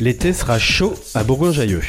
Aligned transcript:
L'été 0.00 0.32
sera 0.32 0.58
chaud 0.58 0.94
à 1.14 1.22
Bourgoin-Jallieu. 1.24 1.82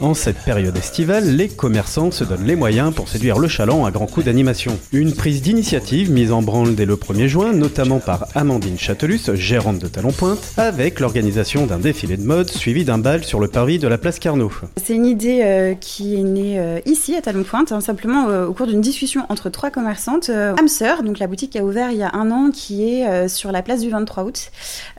En 0.00 0.14
cette 0.14 0.38
période 0.38 0.74
estivale, 0.78 1.36
les 1.36 1.48
commerçants 1.48 2.10
se 2.10 2.24
donnent 2.24 2.46
les 2.46 2.56
moyens 2.56 2.94
pour 2.94 3.06
séduire 3.08 3.38
le 3.38 3.48
chaland 3.48 3.84
à 3.84 3.90
grands 3.90 4.06
coups 4.06 4.24
d'animation. 4.24 4.78
Une 4.92 5.12
prise 5.12 5.42
d'initiative 5.42 6.10
mise 6.10 6.32
en 6.32 6.40
branle 6.40 6.74
dès 6.74 6.86
le 6.86 6.96
1er 6.96 7.26
juin, 7.26 7.52
notamment 7.52 7.98
par 7.98 8.26
Amandine 8.34 8.78
Châtelus, 8.78 9.20
gérante 9.34 9.78
de 9.78 9.88
Talon 9.88 10.12
Pointe, 10.12 10.54
avec 10.56 11.00
l'organisation 11.00 11.66
d'un 11.66 11.76
défilé 11.76 12.16
de 12.16 12.22
mode 12.22 12.48
suivi 12.48 12.86
d'un 12.86 12.96
bal 12.96 13.24
sur 13.24 13.40
le 13.40 13.48
parvis 13.48 13.78
de 13.78 13.88
la 13.88 13.98
place 13.98 14.18
Carnot. 14.18 14.50
C'est 14.82 14.94
une 14.94 15.04
idée 15.04 15.40
euh, 15.42 15.74
qui 15.74 16.14
est 16.14 16.22
née 16.22 16.58
euh, 16.58 16.80
ici 16.86 17.14
à 17.14 17.20
Talon 17.20 17.42
Pointe, 17.42 17.70
hein, 17.70 17.82
simplement 17.82 18.30
euh, 18.30 18.46
au 18.46 18.54
cours 18.54 18.66
d'une 18.66 18.80
discussion 18.80 19.26
entre 19.28 19.50
trois 19.50 19.68
commerçantes. 19.68 20.30
Amser, 20.30 21.02
donc 21.04 21.18
la 21.18 21.26
boutique 21.26 21.50
qui 21.50 21.58
a 21.58 21.64
ouvert 21.64 21.90
il 21.90 21.98
y 21.98 22.02
a 22.02 22.14
un 22.14 22.30
an, 22.30 22.50
qui 22.50 22.88
est 22.88 23.28
sur 23.28 23.52
la 23.52 23.60
place 23.60 23.82
du 23.82 23.90
23 23.90 24.24
août 24.24 24.50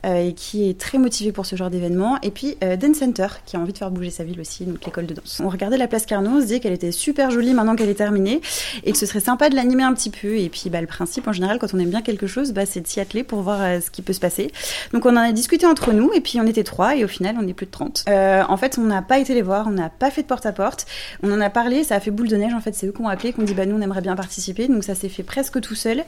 et 0.04 0.32
qui 0.34 0.68
est 0.68 0.78
très 0.78 0.98
motivée 0.98 1.32
pour 1.32 1.44
ce 1.44 1.56
genre 1.56 1.70
d'événement. 1.70 2.18
Et 2.22 2.30
puis 2.30 2.56
Dance 2.60 2.98
Center, 2.98 3.26
qui 3.46 3.56
a 3.56 3.60
envie 3.60 3.72
de 3.72 3.78
faire 3.78 3.90
bouger 3.90 4.10
sa 4.10 4.22
ville 4.22 4.40
aussi, 4.40 4.64
de 5.00 5.14
danse. 5.14 5.40
On 5.42 5.48
regardait 5.48 5.78
la 5.78 5.88
place 5.88 6.06
Carnot, 6.06 6.30
on 6.30 6.36
se 6.40 6.42
disait 6.42 6.60
qu'elle 6.60 6.72
était 6.72 6.92
super 6.92 7.30
jolie 7.30 7.54
maintenant 7.54 7.76
qu'elle 7.76 7.88
est 7.88 7.94
terminée 7.94 8.40
et 8.84 8.92
que 8.92 8.98
ce 8.98 9.06
serait 9.06 9.20
sympa 9.20 9.48
de 9.48 9.54
l'animer 9.54 9.82
un 9.82 9.94
petit 9.94 10.10
peu. 10.10 10.36
Et 10.36 10.48
puis 10.48 10.68
bah, 10.70 10.80
le 10.80 10.86
principe 10.86 11.26
en 11.26 11.32
général, 11.32 11.58
quand 11.58 11.72
on 11.74 11.78
aime 11.78 11.90
bien 11.90 12.02
quelque 12.02 12.26
chose, 12.26 12.52
bah, 12.52 12.66
c'est 12.66 12.80
de 12.80 12.86
s'y 12.86 13.00
atteler 13.00 13.24
pour 13.24 13.40
voir 13.42 13.60
ce 13.82 13.90
qui 13.90 14.02
peut 14.02 14.12
se 14.12 14.20
passer. 14.20 14.52
Donc 14.92 15.06
on 15.06 15.10
en 15.10 15.16
a 15.16 15.32
discuté 15.32 15.66
entre 15.66 15.92
nous 15.92 16.12
et 16.12 16.20
puis 16.20 16.38
on 16.40 16.46
était 16.46 16.64
trois 16.64 16.96
et 16.96 17.04
au 17.04 17.08
final 17.08 17.36
on 17.40 17.46
est 17.46 17.54
plus 17.54 17.66
de 17.66 17.70
30. 17.70 18.04
Euh, 18.08 18.42
en 18.48 18.56
fait, 18.56 18.78
on 18.78 18.82
n'a 18.82 19.02
pas 19.02 19.18
été 19.18 19.34
les 19.34 19.42
voir, 19.42 19.66
on 19.66 19.72
n'a 19.72 19.88
pas 19.88 20.10
fait 20.10 20.22
de 20.22 20.26
porte-à-porte. 20.26 20.86
On 21.22 21.32
en 21.32 21.40
a 21.40 21.50
parlé, 21.50 21.84
ça 21.84 21.96
a 21.96 22.00
fait 22.00 22.10
boule 22.10 22.28
de 22.28 22.36
neige. 22.36 22.54
En 22.54 22.60
fait, 22.60 22.74
c'est 22.74 22.86
eux 22.86 22.92
qui 22.92 23.00
ont 23.00 23.08
appelé, 23.08 23.32
qui 23.32 23.40
ont 23.40 23.44
dit 23.44 23.54
bah 23.54 23.66
nous 23.66 23.76
on 23.76 23.80
aimerait 23.80 24.00
bien 24.00 24.16
participer. 24.16 24.68
Donc 24.68 24.84
ça 24.84 24.94
s'est 24.94 25.08
fait 25.08 25.22
presque 25.22 25.60
tout 25.60 25.74
seul. 25.74 26.04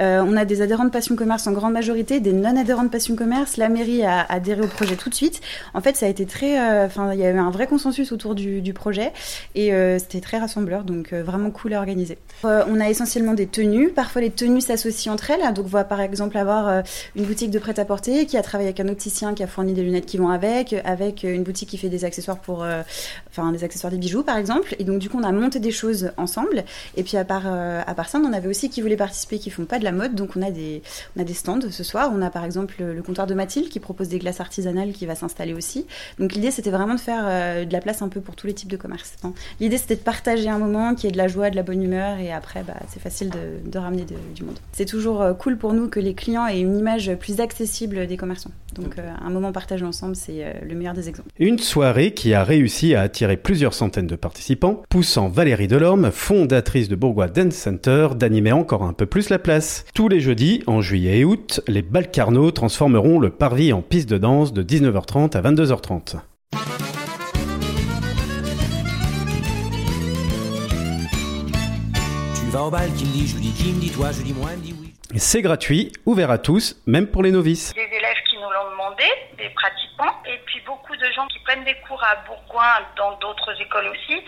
Euh, 0.00 0.24
on 0.26 0.36
a 0.36 0.44
des 0.44 0.62
adhérents 0.62 0.84
de 0.84 0.90
Passion 0.90 1.16
Commerce 1.16 1.46
en 1.46 1.52
grande 1.52 1.72
majorité, 1.72 2.20
des 2.20 2.32
non-adhérents 2.32 2.84
de 2.84 2.88
Passion 2.88 3.16
Commerce. 3.16 3.56
La 3.56 3.68
mairie 3.68 4.04
a 4.04 4.24
adhéré 4.28 4.62
au 4.62 4.68
projet 4.68 4.96
tout 4.96 5.10
de 5.10 5.14
suite. 5.14 5.40
En 5.74 5.80
fait, 5.80 5.96
ça 5.96 6.06
a 6.06 6.08
été 6.08 6.26
très, 6.26 6.58
euh, 6.58 6.86
enfin 6.86 7.12
il 7.12 7.20
y 7.20 7.24
a 7.24 7.30
eu 7.30 7.38
un 7.38 7.50
vrai 7.50 7.66
consensus 7.66 8.12
autour 8.12 8.21
du, 8.34 8.72
projet 8.72 9.12
et 9.54 9.70
c'était 9.98 10.20
très 10.20 10.38
rassembleur. 10.38 10.84
Donc 10.84 11.12
vraiment 11.12 11.50
cool 11.50 11.74
à 11.74 11.78
organiser. 11.78 12.18
on 12.44 12.80
a 12.80 12.88
essentiellement 12.88 13.34
des 13.34 13.46
tenues. 13.46 13.90
Parfois 13.90 14.22
les 14.22 14.30
tenues 14.30 14.60
s'associent 14.60 15.12
entre 15.12 15.30
elles. 15.30 15.52
Donc 15.54 15.66
on 15.66 15.68
va 15.68 15.84
par 15.84 16.00
exemple 16.00 16.38
avoir 16.38 16.82
une 17.16 17.24
boutique 17.24 17.50
de 17.50 17.58
prêt-à-porter 17.58 18.24
qui 18.26 18.36
a 18.36 18.42
travaillé 18.42 18.68
avec 18.68 18.80
un 18.80 18.88
opticien 18.88 19.34
qui 19.34 19.42
a 19.42 19.46
fourni 19.46 19.72
des 19.74 19.82
lunettes 19.82 20.06
qui 20.06 20.16
vont 20.16 20.30
avec, 20.30 20.74
avec 20.84 21.22
une 21.22 21.42
boutique 21.42 21.68
qui 21.68 21.78
fait 21.78 21.88
des 21.88 22.04
accessoires 22.04 22.38
pour, 22.38 22.62
euh, 22.62 22.82
enfin 23.30 23.52
des 23.52 23.64
accessoires 23.64 23.90
des 23.90 23.98
bijoux 23.98 24.22
par 24.22 24.36
exemple. 24.36 24.74
Et 24.78 24.84
donc 24.84 24.98
du 24.98 25.08
coup 25.08 25.18
on 25.18 25.24
a 25.24 25.32
monté 25.32 25.60
des 25.60 25.70
choses 25.70 26.12
ensemble. 26.16 26.64
Et 26.96 27.02
puis 27.02 27.16
à 27.16 27.24
part, 27.24 27.44
euh, 27.46 27.82
à 27.86 27.94
part 27.94 28.08
ça, 28.08 28.18
on 28.18 28.32
avait 28.32 28.48
aussi 28.48 28.70
qui 28.70 28.80
voulaient 28.80 28.96
participer, 28.96 29.38
qui 29.38 29.50
font 29.50 29.64
pas 29.64 29.78
de 29.78 29.84
la 29.84 29.92
mode. 29.92 30.14
Donc 30.14 30.30
on 30.36 30.42
a 30.42 30.50
des, 30.50 30.82
on 31.16 31.20
a 31.20 31.24
des 31.24 31.34
stands 31.34 31.70
ce 31.70 31.84
soir. 31.84 32.10
On 32.14 32.22
a 32.22 32.30
par 32.30 32.44
exemple 32.44 32.76
le 32.78 33.02
comptoir 33.02 33.26
de 33.26 33.34
Mathilde 33.34 33.68
qui 33.68 33.80
propose 33.80 34.08
des 34.08 34.18
glaces 34.18 34.40
artisanales 34.40 34.92
qui 34.92 35.06
va 35.06 35.14
s'installer 35.14 35.54
aussi. 35.54 35.86
Donc 36.18 36.32
l'idée 36.34 36.50
c'était 36.50 36.70
vraiment 36.70 36.94
de 36.94 37.00
faire 37.00 37.24
euh, 37.24 37.64
de 37.64 37.72
la 37.72 37.80
place 37.80 38.02
un 38.02 38.08
peu 38.12 38.20
pour 38.20 38.36
tous 38.36 38.46
les 38.46 38.54
types 38.54 38.70
de 38.70 38.76
commerces. 38.76 39.14
l'idée 39.60 39.78
c'était 39.78 39.96
de 39.96 40.00
partager 40.00 40.48
un 40.48 40.58
moment 40.58 40.94
qui 40.94 41.06
est 41.06 41.10
de 41.10 41.16
la 41.16 41.28
joie, 41.28 41.50
de 41.50 41.56
la 41.56 41.62
bonne 41.62 41.82
humeur 41.82 42.18
et 42.18 42.32
après 42.32 42.62
bah, 42.62 42.74
c'est 42.88 43.00
facile 43.00 43.30
de, 43.30 43.70
de 43.70 43.78
ramener 43.78 44.04
du 44.34 44.44
monde. 44.44 44.58
C'est 44.72 44.86
toujours 44.86 45.24
cool 45.38 45.56
pour 45.56 45.72
nous 45.72 45.88
que 45.88 46.00
les 46.00 46.14
clients 46.14 46.46
aient 46.46 46.60
une 46.60 46.78
image 46.78 47.14
plus 47.16 47.40
accessible 47.40 48.06
des 48.06 48.16
commerçants. 48.16 48.50
Donc 48.74 48.98
euh, 48.98 49.10
un 49.20 49.30
moment 49.30 49.52
partagé 49.52 49.84
ensemble, 49.84 50.16
c'est 50.16 50.44
euh, 50.44 50.52
le 50.66 50.74
meilleur 50.74 50.94
des 50.94 51.08
exemples. 51.08 51.28
Une 51.38 51.58
soirée 51.58 52.14
qui 52.14 52.34
a 52.34 52.44
réussi 52.44 52.94
à 52.94 53.02
attirer 53.02 53.36
plusieurs 53.36 53.74
centaines 53.74 54.06
de 54.06 54.16
participants, 54.16 54.82
poussant 54.88 55.28
Valérie 55.28 55.68
Delorme, 55.68 56.10
fondatrice 56.10 56.88
de 56.88 56.96
Bourgois 56.96 57.28
Dance 57.28 57.54
Center, 57.54 58.08
d'animer 58.16 58.52
encore 58.52 58.82
un 58.82 58.92
peu 58.92 59.06
plus 59.06 59.28
la 59.28 59.38
place. 59.38 59.84
Tous 59.94 60.08
les 60.08 60.20
jeudis, 60.20 60.62
en 60.66 60.80
juillet 60.80 61.20
et 61.20 61.24
août, 61.24 61.60
les 61.68 61.82
Balcarno 61.82 62.50
transformeront 62.50 63.18
le 63.18 63.30
parvis 63.30 63.72
en 63.72 63.82
piste 63.82 64.08
de 64.08 64.18
danse 64.18 64.52
de 64.52 64.62
19h30 64.62 65.36
à 65.36 65.42
22h30. 65.42 66.16
Tu 72.52 72.58
vas 72.58 72.64
au 72.64 72.70
bal, 72.70 72.92
qui 72.92 73.06
me 73.06 73.12
dit, 73.12 73.26
je 73.26 73.36
dis 73.38 73.54
qui 73.54 73.72
me 73.72 73.80
dit 73.80 73.90
toi, 73.90 74.12
je 74.12 74.20
dis 74.20 74.34
moi, 74.34 74.50
me 74.50 74.60
dit 74.60 74.76
oui. 74.78 74.92
C'est 75.16 75.40
gratuit, 75.40 75.90
ouvert 76.04 76.30
à 76.30 76.36
tous, 76.36 76.76
même 76.84 77.06
pour 77.06 77.22
les 77.22 77.30
novices 77.30 77.72
des 79.38 79.48
pratiquants, 79.50 80.22
et 80.26 80.38
puis 80.46 80.60
beaucoup 80.66 80.94
de 80.94 81.12
gens 81.12 81.26
qui 81.28 81.38
prennent 81.40 81.64
des 81.64 81.76
cours 81.88 82.02
à 82.04 82.16
Bourgoin, 82.26 82.80
dans 82.96 83.12
d'autres 83.18 83.58
écoles 83.60 83.88
aussi, 83.88 84.22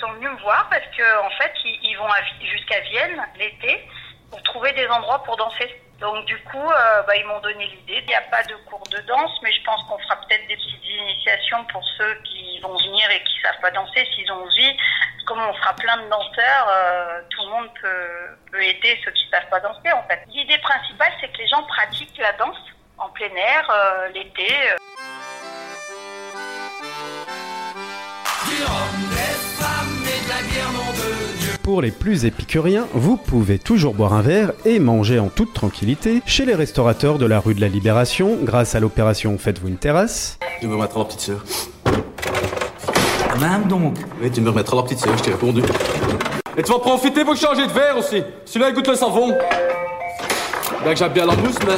sont 0.00 0.12
venus 0.12 0.30
me 0.30 0.42
voir 0.42 0.68
parce 0.68 0.84
qu'en 0.96 1.26
en 1.26 1.30
fait, 1.30 1.52
ils, 1.64 1.96
vont 1.96 2.08
jusqu'à 2.42 2.80
Vienne 2.80 3.22
l'été 3.38 3.86
pour 4.30 4.42
trouver 4.42 4.72
des 4.72 4.86
endroits 4.88 5.22
pour 5.22 5.36
danser. 5.36 5.70
Donc 6.00 6.24
du 6.24 6.38
coup, 6.44 6.56
euh, 6.56 7.02
bah, 7.02 7.14
ils 7.16 7.26
m'ont 7.26 7.40
donné 7.40 7.66
l'idée. 7.66 8.00
Il 8.02 8.06
n'y 8.06 8.14
a 8.14 8.22
pas 8.22 8.42
de 8.44 8.54
cours 8.66 8.86
de 8.88 8.98
danse, 9.06 9.32
mais 9.42 9.52
je 9.52 9.62
pense 9.64 9.82
qu'on 9.88 9.98
fera 9.98 10.16
peut-être 10.16 10.46
des 10.48 10.56
petites 10.56 10.84
initiations 10.84 11.64
pour 11.64 11.84
ceux 11.98 12.14
qui 12.24 12.58
vont 12.60 12.74
venir 12.76 13.10
et 13.10 13.22
qui 13.24 13.40
savent 13.42 13.60
pas 13.60 13.70
danser, 13.70 14.06
s'ils 14.14 14.30
ont 14.32 14.42
envie. 14.42 14.76
Comme 15.26 15.40
on 15.40 15.52
fera 15.54 15.74
plein 15.74 15.96
de 15.98 16.08
danseurs, 16.08 16.68
euh, 16.68 17.20
tout 17.28 17.39
le 17.39 17.39
monde 17.39 17.39
peut, 17.80 18.50
peut 18.52 18.62
aider 18.62 18.98
ceux 19.04 19.10
qui 19.12 19.28
savent 19.30 19.48
pas 19.50 19.60
danser 19.60 19.92
en 19.92 20.02
fait. 20.08 20.20
L'idée 20.28 20.58
principale, 20.58 21.12
c'est 21.20 21.32
que 21.32 21.38
les 21.38 21.48
gens 21.48 21.62
pratiquent 21.64 22.18
la 22.18 22.32
danse 22.34 22.58
en 22.98 23.08
plein 23.10 23.34
air 23.34 23.70
euh, 23.70 24.08
l'été. 24.14 24.52
Euh. 24.52 24.76
Pour 31.62 31.82
les 31.82 31.90
plus 31.90 32.24
épicuriens, 32.24 32.86
vous 32.92 33.16
pouvez 33.16 33.58
toujours 33.58 33.94
boire 33.94 34.14
un 34.14 34.22
verre 34.22 34.52
et 34.64 34.78
manger 34.78 35.18
en 35.18 35.28
toute 35.28 35.54
tranquillité 35.54 36.22
chez 36.26 36.44
les 36.44 36.54
restaurateurs 36.54 37.18
de 37.18 37.26
la 37.26 37.38
rue 37.38 37.54
de 37.54 37.60
la 37.60 37.68
Libération 37.68 38.38
grâce 38.42 38.74
à 38.74 38.80
l'opération 38.80 39.38
Faites-vous 39.38 39.68
une 39.68 39.76
terrasse. 39.76 40.38
Tu 40.60 40.66
me 40.66 40.74
remettras 40.74 41.00
la 41.00 41.04
petite 41.04 41.20
sœur. 41.20 41.44
Même 43.40 43.68
donc 43.68 43.96
Oui, 44.20 44.30
tu 44.30 44.40
me 44.40 44.50
remettras 44.50 44.76
la 44.76 44.82
petite 44.82 44.98
sœur, 44.98 45.16
je 45.16 45.22
t'ai 45.22 45.30
répondu. 45.30 45.62
Et 46.56 46.62
tu 46.62 46.72
vas 46.72 46.78
profiter 46.78 47.24
pour 47.24 47.36
changer 47.36 47.66
de 47.66 47.72
verre 47.72 47.96
aussi. 47.98 48.22
Celui-là, 48.44 48.70
il 48.70 48.74
goûte 48.74 48.88
le 48.88 48.94
savon. 48.94 49.28
Bien 50.82 50.92
que 50.92 50.98
j'aime 50.98 51.12
bien 51.12 51.26
la 51.26 51.36
mousse, 51.36 51.58
mais 51.66 51.76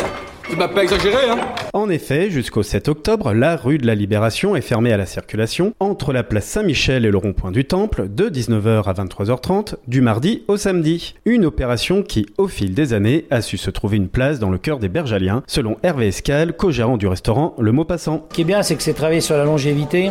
tu 0.48 0.56
m'as 0.56 0.68
pas 0.68 0.82
exagéré, 0.82 1.28
hein 1.30 1.38
En 1.72 1.88
effet, 1.88 2.30
jusqu'au 2.30 2.62
7 2.62 2.88
octobre, 2.88 3.32
la 3.32 3.56
rue 3.56 3.78
de 3.78 3.86
la 3.86 3.94
Libération 3.94 4.56
est 4.56 4.60
fermée 4.60 4.92
à 4.92 4.96
la 4.96 5.06
circulation 5.06 5.74
entre 5.80 6.12
la 6.12 6.22
place 6.22 6.46
Saint-Michel 6.46 7.04
et 7.04 7.10
le 7.10 7.18
rond-point 7.18 7.50
du 7.50 7.64
Temple 7.64 8.08
de 8.08 8.28
19h 8.28 8.84
à 8.84 8.92
23h30 8.92 9.74
du 9.88 10.00
mardi 10.00 10.42
au 10.48 10.56
samedi. 10.56 11.14
Une 11.24 11.44
opération 11.44 12.02
qui, 12.02 12.26
au 12.38 12.48
fil 12.48 12.74
des 12.74 12.92
années, 12.92 13.26
a 13.30 13.40
su 13.40 13.58
se 13.58 13.70
trouver 13.70 13.98
une 13.98 14.08
place 14.08 14.38
dans 14.38 14.50
le 14.50 14.58
cœur 14.58 14.78
des 14.78 14.88
Bergaliens, 14.88 15.42
selon 15.46 15.76
Hervé 15.82 16.08
Escal, 16.08 16.54
co-gérant 16.54 16.96
du 16.96 17.06
restaurant 17.06 17.54
Le 17.58 17.72
Mot 17.72 17.84
Passant. 17.84 18.26
Ce 18.30 18.34
qui 18.34 18.40
est 18.42 18.44
bien, 18.44 18.62
c'est 18.62 18.76
que 18.76 18.82
c'est 18.82 18.94
travaillé 18.94 19.20
sur 19.20 19.36
la 19.36 19.44
longévité. 19.44 20.10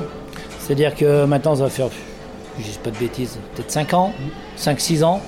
C'est-à-dire 0.60 0.96
que 0.96 1.26
maintenant, 1.26 1.56
ça 1.56 1.64
va 1.64 1.70
faire, 1.70 1.88
je 2.60 2.64
dis 2.64 2.80
pas 2.84 2.92
de 2.92 2.98
bêtises, 2.98 3.38
peut-être 3.56 3.72
5 3.72 3.94
ans, 3.94 4.14
5-6 4.58 5.04
ans. 5.04 5.22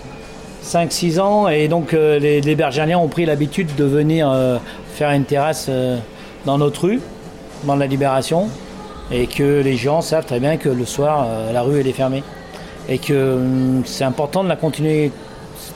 5-6 0.63 1.19
ans 1.19 1.47
et 1.49 1.67
donc 1.67 1.93
euh, 1.93 2.19
les, 2.19 2.39
les 2.41 2.95
ont 2.95 3.07
pris 3.09 3.25
l'habitude 3.25 3.75
de 3.75 3.83
venir 3.83 4.31
euh, 4.31 4.57
faire 4.93 5.11
une 5.11 5.25
terrasse 5.25 5.67
euh, 5.69 5.97
dans 6.45 6.57
notre 6.57 6.85
rue, 6.85 7.01
dans 7.65 7.75
la 7.75 7.85
Libération, 7.85 8.47
et 9.11 9.27
que 9.27 9.61
les 9.61 9.75
gens 9.75 10.01
savent 10.01 10.25
très 10.25 10.39
bien 10.39 10.57
que 10.57 10.69
le 10.69 10.85
soir 10.85 11.27
la 11.51 11.61
rue 11.61 11.79
est 11.79 11.91
fermée. 11.91 12.23
Et 12.89 12.97
que 12.97 13.39
c'est 13.85 14.03
important 14.03 14.43
de 14.43 14.49
la 14.49 14.55
continuer 14.55 15.11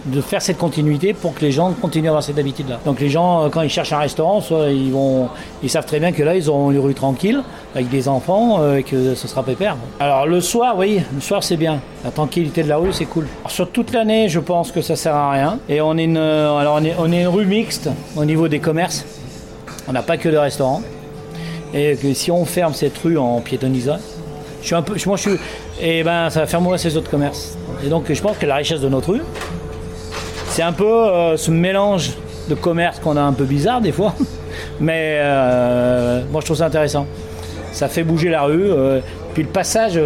de 0.06 0.22
faire 0.22 0.42
cette 0.42 0.58
continuité 0.58 1.14
pour 1.14 1.34
que 1.34 1.42
les 1.42 1.52
gens 1.52 1.74
continuent 1.74 2.08
à 2.08 2.10
avoir 2.10 2.24
cette 2.24 2.40
habitude-là. 2.40 2.80
Donc 2.86 3.00
les 3.00 3.10
gens, 3.10 3.44
euh, 3.44 3.50
quand 3.50 3.62
ils 3.62 3.70
cherchent 3.70 3.94
un 3.94 4.00
restaurant, 4.00 4.42
soit 4.42 4.70
ils 4.70 4.92
vont, 4.92 5.30
savent 5.68 5.86
très 5.86 6.00
bien 6.00 6.12
que 6.12 6.24
là, 6.24 6.36
ils 6.36 6.50
auront 6.50 6.72
une 6.72 6.80
rue 6.80 6.94
tranquille 6.94 7.42
avec 7.76 7.90
des 7.90 8.08
enfants 8.08 8.62
euh, 8.62 8.78
et 8.78 8.84
que 8.84 9.16
ce 9.16 9.28
sera 9.28 9.44
pépère. 9.44 9.76
Alors 10.00 10.26
le 10.26 10.42
soir, 10.42 10.78
oui, 10.78 11.02
le 11.14 11.22
soir 11.22 11.44
c'est 11.44 11.58
bien. 11.58 11.80
La 12.04 12.12
tranquillité 12.12 12.64
de 12.64 12.70
la 12.70 12.78
rue, 12.78 12.94
c'est 12.94 13.06
cool. 13.06 13.28
sur 13.48 13.70
toute 13.70 13.92
l'année, 13.94 14.30
je 14.30 14.40
pense 14.40 14.72
que 14.72 14.82
ça 14.82 14.96
sert 14.96 15.16
à 15.16 15.32
rien. 15.32 15.60
Et 15.68 15.82
on 15.82 15.98
est 15.98 16.06
une, 16.06 16.18
euh, 16.18 16.58
alors 16.58 16.80
on 17.00 17.12
est, 17.12 17.22
une 17.22 17.28
rue 17.28 17.46
mixte 17.46 17.90
au 18.16 18.26
niveau 18.26 18.48
des 18.48 18.60
commerces. 18.60 19.06
On 19.88 19.94
n'a 19.94 20.04
pas 20.04 20.18
que 20.18 20.30
de 20.30 20.38
restaurants. 20.38 20.82
Et 21.74 21.98
que 21.98 22.14
si 22.14 22.32
on 22.32 22.46
ferme 22.46 22.74
cette 22.74 22.98
rue 22.98 23.18
en 23.18 23.42
piétonnisant, 23.42 23.98
je 24.62 24.68
suis 24.68 24.76
un 24.76 24.82
peu, 24.82 24.96
moi 25.06 25.18
je 25.18 25.22
suis, 25.22 25.34
et 25.80 26.00
eh 26.00 26.04
ben 26.04 26.30
ça 26.30 26.40
va 26.40 26.48
faire 26.48 26.62
ces 26.78 26.96
autres 26.98 27.10
commerces. 27.10 27.58
Et 27.86 27.90
donc 27.90 28.12
je 28.12 28.22
pense 28.22 28.38
que 28.38 28.46
la 28.46 28.56
richesse 28.56 28.82
de 28.82 28.90
notre 28.90 29.12
rue, 29.12 29.22
c'est 30.58 30.64
un 30.64 30.74
peu 30.74 30.92
euh, 30.92 31.38
ce 31.38 31.52
mélange 31.52 32.14
de 32.50 32.56
commerce 32.56 33.00
qu'on 33.00 33.16
a 33.16 33.22
un 33.22 33.32
peu 33.32 33.44
bizarre 33.44 33.80
des 33.80 33.92
fois, 33.92 34.16
mais 34.80 35.20
euh, 35.20 36.24
moi 36.32 36.42
je 36.42 36.46
trouve 36.46 36.58
ça 36.58 36.66
intéressant. 36.66 37.06
Ça 37.74 37.88
fait 37.88 38.02
bouger 38.02 38.30
la 38.30 38.42
rue, 38.42 38.72
euh, 38.72 39.00
puis 39.36 39.44
le 39.44 39.50
passage, 39.50 40.00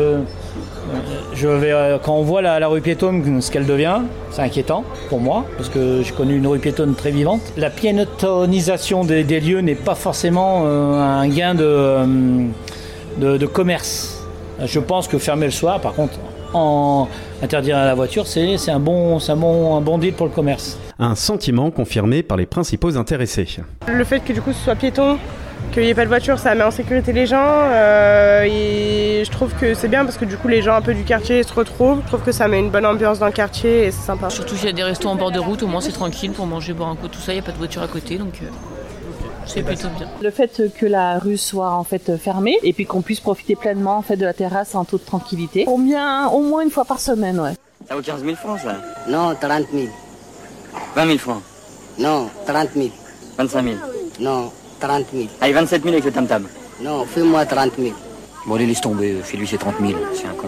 je 1.33 1.48
vais, 1.48 1.74
quand 2.03 2.15
on 2.15 2.24
voit 2.24 2.42
la, 2.42 2.68
rue 2.68 2.81
piétonne, 2.81 3.42
ce 3.42 3.50
qu'elle 3.50 3.65
devient, 3.65 4.00
c'est 4.31 4.42
inquiétant 4.42 4.83
pour 5.07 5.21
moi, 5.21 5.45
parce 5.56 5.69
que 5.69 6.01
j'ai 6.03 6.12
connu 6.12 6.36
une 6.36 6.48
rue 6.48 6.59
piétonne 6.59 6.95
très 6.95 7.12
vivante. 7.12 7.39
La 7.56 7.69
piétonnisation 7.69 9.06
des, 9.06 9.24
lieux 9.24 9.62
n'est 9.62 9.74
pas 9.74 9.95
forcément 9.95 10.65
un 10.65 11.30
gain 11.30 11.56
de 11.56 13.45
commerce. 13.45 14.21
Je 14.65 14.81
pense 14.81 15.07
que 15.07 15.18
fermer 15.18 15.45
le 15.45 15.51
soir, 15.53 15.80
par 15.80 15.94
contre, 15.94 16.15
en 16.53 17.07
interdire 17.42 17.77
la 17.77 17.94
voiture, 17.95 18.27
c'est 18.27 18.57
un, 18.69 18.80
bon, 18.80 19.18
un, 19.25 19.36
bon, 19.36 19.77
un 19.77 19.81
bon 19.81 19.98
deal 19.98 20.13
pour 20.13 20.27
le 20.27 20.31
commerce. 20.31 20.77
Un 21.00 21.15
sentiment 21.15 21.71
confirmé 21.71 22.24
par 22.24 22.38
les 22.38 22.45
principaux 22.45 22.98
intéressés. 22.98 23.48
Le 23.88 24.03
fait 24.03 24.19
que 24.19 24.33
du 24.33 24.42
coup 24.42 24.53
ce 24.53 24.63
soit 24.63 24.75
piéton, 24.75 25.18
qu'il 25.71 25.83
n'y 25.83 25.89
ait 25.89 25.94
pas 25.95 26.03
de 26.03 26.09
voiture, 26.09 26.38
ça 26.38 26.53
met 26.53 26.63
en 26.63 26.71
sécurité 26.71 27.13
les 27.13 27.25
gens. 27.25 27.38
euh, 27.45 28.44
et 28.44 29.24
je 29.25 29.31
trouve 29.31 29.53
que 29.53 29.74
c'est 29.74 29.88
bien 29.88 30.03
parce 30.03 30.18
que 30.18 30.25
du 30.25 30.36
coup, 30.36 30.48
les 30.48 30.62
gens 30.62 30.75
un 30.75 30.81
peu 30.81 30.94
du 30.94 31.03
quartier 31.03 31.44
se 31.44 31.53
retrouvent. 31.53 32.01
Je 32.03 32.07
trouve 32.07 32.21
que 32.24 32.31
ça 32.31 32.48
met 32.48 32.59
une 32.59 32.69
bonne 32.71 32.86
ambiance 32.86 33.19
dans 33.19 33.27
le 33.27 33.31
quartier 33.31 33.86
et 33.86 33.92
c'est 33.92 34.06
sympa. 34.06 34.30
Surtout 34.30 34.56
s'il 34.56 34.65
y 34.65 34.69
a 34.69 34.74
des 34.74 34.83
restos 34.83 35.07
en 35.07 35.15
bord 35.15 35.31
de 35.31 35.39
route, 35.39 35.63
au 35.63 35.68
moins 35.68 35.80
c'est 35.81 35.92
tranquille 35.92 36.31
pour 36.31 36.45
manger, 36.45 36.74
boire 36.74 36.89
un 36.89 36.95
coup, 36.95 37.07
tout 37.07 37.19
ça, 37.19 37.31
il 37.31 37.36
n'y 37.36 37.42
a 37.42 37.44
pas 37.44 37.51
de 37.51 37.57
voiture 37.57 37.81
à 37.83 37.88
côté, 37.88 38.18
donc 38.18 38.33
euh, 38.42 38.48
c'est 39.53 39.63
plutôt 39.63 39.88
bien. 39.98 40.07
Le 40.21 40.31
fait 40.31 40.62
que 40.77 40.86
la 40.86 41.19
rue 41.19 41.38
soit 41.38 41.71
en 41.71 41.83
fait 41.83 42.15
fermée 42.18 42.57
et 42.63 42.74
puis 42.74 42.86
qu'on 42.86 43.01
puisse 43.01 43.19
profiter 43.19 43.56
pleinement 43.56 43.98
en 43.98 44.01
fait 44.01 44.15
de 44.18 44.25
la 44.25 44.33
terrasse 44.33 44.75
en 44.75 44.86
toute 44.86 45.06
tranquillité. 45.06 45.65
Combien 45.65 46.27
Au 46.30 46.42
moins 46.42 46.62
une 46.63 46.71
fois 46.71 46.86
par 46.86 47.00
semaine, 47.00 47.39
ouais. 47.39 47.53
Ça 47.88 47.95
vaut 47.95 48.01
15 48.01 48.24
000 48.24 48.36
francs, 48.36 48.59
ça 48.63 48.75
Non, 49.07 49.36
30 49.39 49.65
000. 49.74 49.86
20 50.95 51.06
000 51.06 51.18
francs 51.18 51.42
Non, 52.00 52.30
30 52.45 52.69
000. 52.75 52.88
25 53.38 53.63
000 53.63 53.75
Non, 54.19 54.51
30 54.80 55.06
000. 55.13 55.25
Allez, 55.42 55.53
27 55.53 55.81
000 55.83 55.94
avec 55.94 56.06
le 56.06 56.12
tam-tam. 56.12 56.48
Non, 56.81 57.06
fais-moi 57.06 57.45
30 57.45 57.71
000. 57.77 57.92
Bon, 58.48 58.56
allez, 58.56 58.65
laisse 58.68 58.81
tomber. 58.81 59.15
Fais-lui 59.24 59.48
ses 59.48 59.57
30 59.57 59.75
000. 59.80 59.94
C'est 60.13 60.27
un 60.27 60.33
con. 60.33 60.48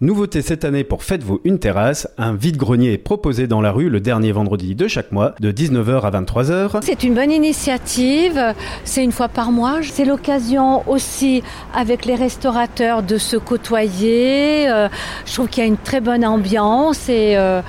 Nouveauté 0.00 0.42
cette 0.42 0.64
année 0.64 0.84
pour 0.84 1.02
Faites-vous 1.02 1.40
une 1.42 1.58
terrasse, 1.58 2.06
un 2.18 2.32
vide-grenier 2.32 2.92
est 2.92 2.98
proposé 2.98 3.48
dans 3.48 3.60
la 3.60 3.72
rue 3.72 3.88
le 3.88 3.98
dernier 3.98 4.30
vendredi 4.30 4.76
de 4.76 4.86
chaque 4.86 5.10
mois, 5.10 5.34
de 5.40 5.50
19h 5.50 6.02
à 6.02 6.10
23h. 6.12 6.78
C'est 6.82 7.02
une 7.02 7.14
bonne 7.14 7.32
initiative, 7.32 8.40
c'est 8.84 9.02
une 9.02 9.10
fois 9.10 9.26
par 9.26 9.50
mois. 9.50 9.80
C'est 9.82 10.04
l'occasion 10.04 10.88
aussi 10.88 11.42
avec 11.74 12.04
les 12.04 12.14
restaurateurs 12.14 13.02
de 13.02 13.18
se 13.18 13.36
côtoyer. 13.36 14.68
Euh, 14.70 14.88
je 15.26 15.34
trouve 15.34 15.48
qu'il 15.48 15.64
y 15.64 15.66
a 15.66 15.68
une 15.68 15.76
très 15.76 16.00
bonne 16.00 16.24
ambiance 16.24 17.08
et 17.08 17.36
euh, 17.36 17.60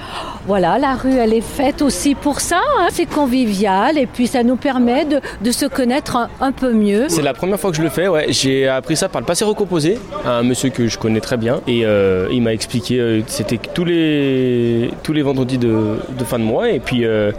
voilà, 0.45 0.77
la 0.77 0.93
rue 0.93 1.15
elle 1.15 1.33
est 1.33 1.41
faite 1.41 1.81
aussi 1.81 2.13
pour 2.13 2.41
ça. 2.41 2.59
hein. 2.79 2.89
C'est 2.91 3.07
convivial 3.09 3.97
et 3.97 4.05
puis 4.05 4.27
ça 4.27 4.43
nous 4.43 4.55
permet 4.55 5.05
de, 5.05 5.19
de 5.41 5.49
se 5.49 5.65
connaître 5.65 6.15
un, 6.15 6.29
un 6.41 6.51
peu 6.51 6.73
mieux. 6.73 7.05
C'est 7.09 7.23
la 7.23 7.33
première 7.33 7.59
fois 7.59 7.71
que 7.71 7.77
je 7.77 7.81
le 7.81 7.89
fais, 7.89 8.07
ouais. 8.07 8.27
J'ai 8.29 8.67
appris 8.67 8.95
ça 8.95 9.09
par 9.09 9.19
le 9.19 9.25
passé 9.25 9.43
recomposé, 9.45 9.97
à 10.23 10.33
un 10.37 10.43
monsieur 10.43 10.69
que 10.69 10.87
je 10.87 10.99
connais 10.99 11.21
très 11.21 11.37
bien. 11.37 11.61
Et 11.65 11.85
euh, 11.85 12.18
il 12.31 12.41
m'a 12.41 12.53
expliqué, 12.53 12.99
euh, 12.99 13.21
c'était 13.27 13.57
tous 13.57 13.85
les, 13.85 14.91
vendredis 15.21 15.57
de, 15.57 15.97
fin 16.25 16.39
de 16.39 16.43
mois. 16.43 16.69
Et 16.69 16.79
puis, 16.79 17.05
euh, 17.05 17.31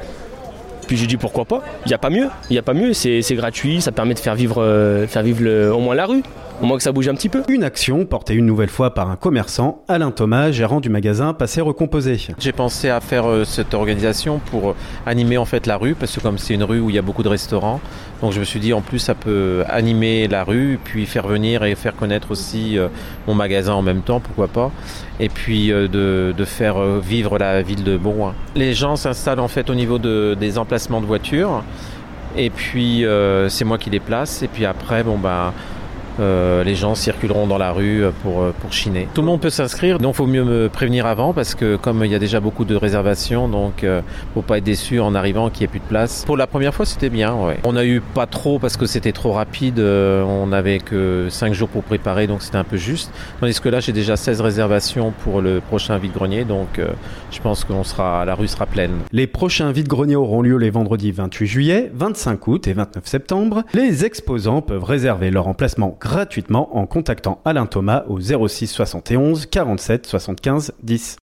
puis 0.86 0.96
j'ai 0.96 1.06
dit 1.06 1.16
pourquoi 1.16 1.44
pas. 1.44 1.62
Il 1.86 1.88
n'y 1.88 1.94
a 1.94 1.98
pas 1.98 2.10
mieux. 2.10 2.28
Il 2.48 2.54
n'y 2.54 2.58
a 2.58 2.62
pas 2.62 2.74
mieux. 2.74 2.92
C'est 2.92 3.34
gratuit, 3.34 3.80
ça 3.80 3.92
permet 3.92 4.14
de 4.14 4.18
faire 4.18 4.34
vivre, 4.34 4.62
euh, 4.62 5.06
vivre 5.22 5.74
au 5.74 5.80
moins 5.80 5.94
la 5.94 6.06
rue. 6.06 6.22
Au 6.60 6.66
moins 6.66 6.76
que 6.76 6.82
ça 6.82 6.92
bouge 6.92 7.08
un 7.08 7.14
petit 7.14 7.30
peu. 7.30 7.42
Une 7.48 7.64
action 7.64 8.04
portée 8.04 8.34
une 8.34 8.44
nouvelle 8.44 8.68
fois 8.68 8.92
par 8.92 9.10
un 9.10 9.16
commerçant, 9.16 9.82
Alain 9.88 10.10
Thomas, 10.10 10.50
gérant 10.50 10.80
du 10.80 10.90
magasin 10.90 11.32
Passé 11.32 11.62
Recomposé. 11.62 12.18
J'ai 12.38 12.52
pensé 12.52 12.90
à 12.90 13.00
faire 13.00 13.26
euh, 13.26 13.44
cette 13.44 13.72
organisation 13.72 14.40
pour 14.50 14.70
euh, 14.70 14.74
animer 15.06 15.38
en 15.38 15.46
fait 15.46 15.66
la 15.66 15.78
rue 15.78 15.94
parce 15.94 16.14
que 16.14 16.20
comme 16.20 16.36
c'est 16.36 16.52
une 16.52 16.64
rue 16.64 16.80
où 16.80 16.90
il 16.90 16.96
y 16.96 16.98
a 16.98 17.02
beaucoup 17.02 17.22
de 17.22 17.28
restaurants, 17.28 17.80
donc 18.20 18.32
je 18.32 18.40
me 18.40 18.44
suis 18.44 18.60
dit 18.60 18.74
en 18.74 18.82
plus 18.82 18.98
ça 18.98 19.14
peut 19.14 19.64
animer 19.68 20.28
la 20.28 20.44
rue 20.44 20.78
puis 20.84 21.06
faire 21.06 21.26
venir 21.26 21.64
et 21.64 21.74
faire 21.74 21.96
connaître 21.96 22.30
aussi 22.30 22.76
euh, 22.78 22.88
mon 23.26 23.34
magasin 23.34 23.72
en 23.72 23.82
même 23.82 24.02
temps, 24.02 24.20
pourquoi 24.20 24.48
pas, 24.48 24.70
et 25.18 25.30
puis 25.30 25.72
euh, 25.72 25.88
de, 25.88 26.34
de 26.36 26.44
faire 26.44 26.76
euh, 26.76 27.00
vivre 27.02 27.38
la 27.38 27.62
ville 27.62 27.84
de 27.84 27.96
Bourgoin. 27.96 28.34
Les 28.54 28.74
gens 28.74 28.96
s'installent 28.96 29.40
en 29.40 29.48
fait 29.48 29.70
au 29.70 29.74
niveau 29.74 29.98
de, 29.98 30.36
des 30.38 30.58
emplacements 30.58 31.00
de 31.00 31.06
voitures 31.06 31.62
et 32.36 32.50
puis 32.50 33.04
euh, 33.04 33.48
c'est 33.48 33.64
moi 33.64 33.78
qui 33.78 33.88
les 33.90 33.98
place 34.00 34.42
et 34.42 34.48
puis 34.48 34.64
après 34.66 35.02
bon 35.02 35.18
bah 35.18 35.52
euh, 36.18 36.64
les 36.64 36.74
gens 36.74 36.94
circuleront 36.94 37.46
dans 37.46 37.58
la 37.58 37.72
rue 37.72 38.04
pour, 38.22 38.42
euh, 38.42 38.54
pour 38.60 38.72
chiner. 38.72 39.08
Tout 39.14 39.20
le 39.22 39.26
monde 39.26 39.40
peut 39.40 39.50
s'inscrire, 39.50 39.98
donc 39.98 40.14
il 40.14 40.16
faut 40.16 40.26
mieux 40.26 40.44
me 40.44 40.68
prévenir 40.68 41.06
avant 41.06 41.32
parce 41.32 41.54
que 41.54 41.76
comme 41.76 42.04
il 42.04 42.10
y 42.10 42.14
a 42.14 42.18
déjà 42.18 42.40
beaucoup 42.40 42.64
de 42.64 42.74
réservations, 42.74 43.48
donc 43.48 43.84
euh, 43.84 44.00
faut 44.34 44.42
pas 44.42 44.58
être 44.58 44.64
déçu 44.64 45.00
en 45.00 45.14
arrivant 45.14 45.50
qu'il 45.50 45.60
n'y 45.60 45.64
ait 45.64 45.68
plus 45.68 45.80
de 45.80 45.84
place. 45.84 46.24
Pour 46.26 46.36
la 46.36 46.46
première 46.46 46.74
fois, 46.74 46.86
c'était 46.86 47.10
bien. 47.10 47.34
Ouais. 47.34 47.58
On 47.64 47.76
a 47.76 47.84
eu 47.84 48.00
pas 48.00 48.26
trop 48.26 48.58
parce 48.58 48.76
que 48.76 48.86
c'était 48.86 49.12
trop 49.12 49.32
rapide. 49.32 49.78
euh, 49.78 50.22
on 50.22 50.46
n'avait 50.48 50.78
que 50.78 51.28
5 51.30 51.52
jours 51.52 51.68
pour 51.68 51.82
préparer, 51.82 52.26
donc 52.26 52.42
c'était 52.42 52.56
un 52.56 52.64
peu 52.64 52.76
juste. 52.76 53.12
Tandis 53.40 53.60
que 53.60 53.68
là, 53.68 53.80
j'ai 53.80 53.92
déjà 53.92 54.16
16 54.16 54.40
réservations 54.40 55.12
pour 55.24 55.40
le 55.40 55.60
prochain 55.60 55.98
vide-grenier, 55.98 56.44
donc 56.44 56.78
euh, 56.78 56.88
je 57.30 57.40
pense 57.40 57.64
que 57.64 57.72
sera, 57.84 58.24
la 58.24 58.34
rue 58.34 58.48
sera 58.48 58.66
pleine. 58.66 58.92
Les 59.12 59.26
prochains 59.26 59.72
vides-greniers 59.72 60.16
auront 60.16 60.42
lieu 60.42 60.56
les 60.56 60.70
vendredis 60.70 61.12
28 61.12 61.46
juillet, 61.46 61.90
25 61.94 62.46
août 62.48 62.68
et 62.68 62.72
29 62.72 63.06
septembre. 63.06 63.62
Les 63.74 64.04
exposants 64.04 64.60
peuvent 64.62 64.84
réserver 64.84 65.30
leur 65.30 65.48
emplacement 65.48 65.90
gratuitement 66.00 66.76
en 66.76 66.86
contactant 66.86 67.40
Alain 67.44 67.66
Thomas 67.66 68.04
au 68.08 68.20
06 68.20 68.66
71 68.66 69.46
47 69.46 70.06
75 70.06 70.72
10. 70.82 71.16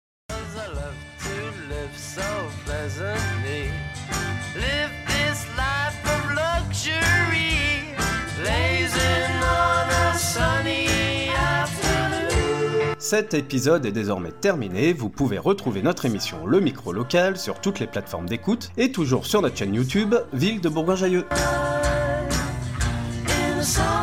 Cet 12.98 13.36
épisode 13.36 13.86
est 13.86 13.92
désormais 13.92 14.32
terminé, 14.32 14.92
vous 14.92 15.10
pouvez 15.10 15.38
retrouver 15.38 15.84
notre 15.84 16.06
émission 16.06 16.46
Le 16.48 16.60
Micro 16.60 16.92
Local 16.92 17.38
sur 17.38 17.62
toutes 17.62 17.80
les 17.80 17.88
plateformes 17.88 18.28
d'écoute 18.28 18.72
et 18.78 18.92
toujours 18.92 19.28
sur 19.28 19.42
notre 19.42 19.58
chaîne 19.58 19.76
YouTube 19.76 20.16
Ville 20.34 20.60
de 20.60 20.70
Bourgoin-Jallieu. 20.70 21.24
in 23.56 23.62
the 23.62 23.64
summer 23.64 23.95